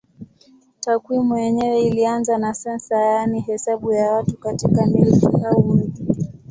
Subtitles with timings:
[0.83, 6.05] Takwimu yenyewe ilianza na sensa yaani hesabu ya watu katika milki au mji.